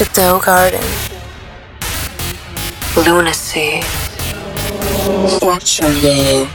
Chateau 0.00 0.38
Garden. 0.38 0.80
Lunacy. 2.96 3.82
Fortunate. 5.40 6.48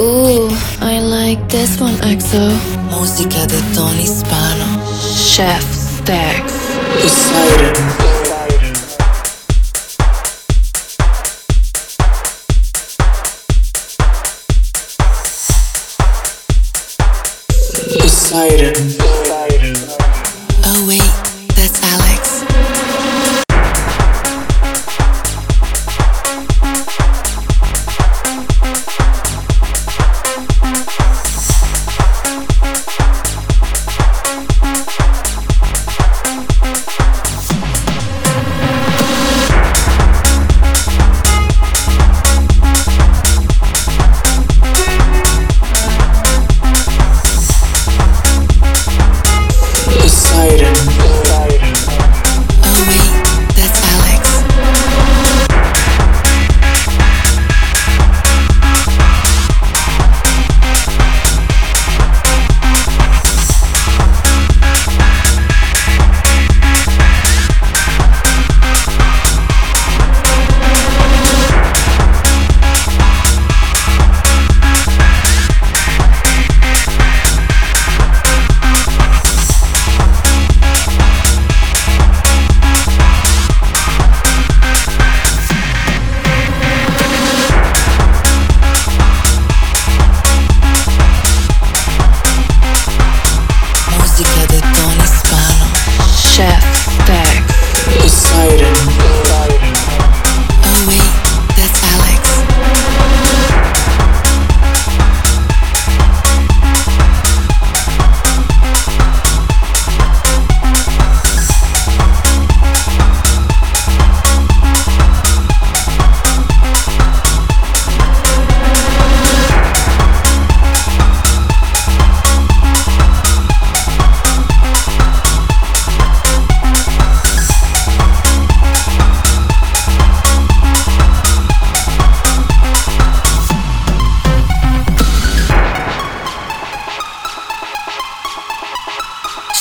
Ooh, 0.00 0.48
I 0.80 0.98
like 1.00 1.46
this 1.50 1.78
one, 1.78 1.92
EXO. 2.00 2.56
Música 2.90 3.46
de 3.46 3.60
Tony 3.74 4.06
Spano. 4.06 4.82
Chef 5.14 5.62
Stacks. 5.74 6.54
Poseidon. 7.02 7.74
Poseidon. 18.00 19.37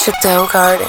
Chateau 0.07 0.47
Garden. 0.47 0.87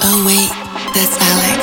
Oh, 0.00 0.24
wait, 0.24 0.50
that's 0.94 1.16
Alex. 1.20 1.60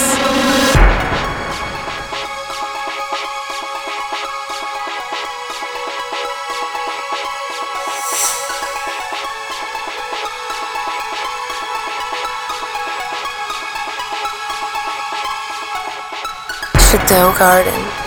Chateau 16.91 17.33
Garden. 17.39 18.02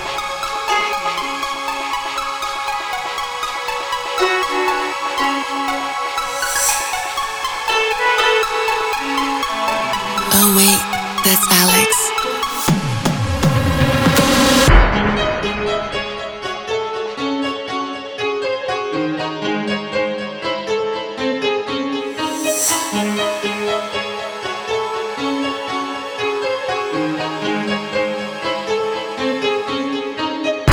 Oh, 10.39 10.53
wait, 10.55 10.81
that's 11.25 11.47
Alex. 11.51 11.91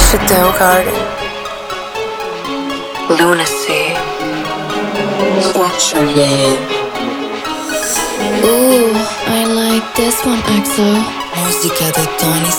Chateau 0.09 0.51
Garden. 0.59 0.99
Lunacy. 3.09 3.83
Fortunate. 5.53 6.59
Ooh, 8.45 8.72
I 8.72 8.72
like 9.73 9.95
this 9.95 10.23
one, 10.23 10.41
EXO. 10.55 10.85
Música 11.41 11.85
de 11.97 12.05
Tony 12.19 12.51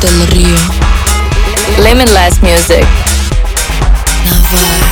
del 0.00 0.26
Río. 0.28 0.56
Limitless 1.82 2.40
Music. 2.42 2.86
Navarre. 4.24 4.89